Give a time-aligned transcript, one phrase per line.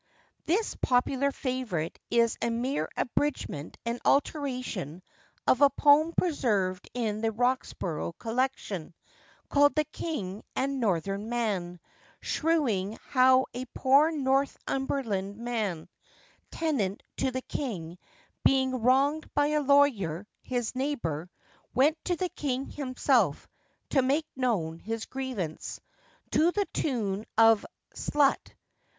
[0.47, 5.03] [THIS popular favourite is a mere abridgment and alteration
[5.45, 8.95] of a poem preserved in the Roxburgh Collection,
[9.47, 11.79] called The King and Northern Man,
[12.19, 15.87] shewing how a poor Northumberland man
[16.49, 17.99] (tenant to the King)
[18.43, 21.29] being wronged by a lawyer (his neighbour)
[21.75, 23.47] went to the King himself
[23.91, 25.79] to make known his grievance.
[26.31, 27.63] _To the tune of
[27.93, 28.53] __Slut_.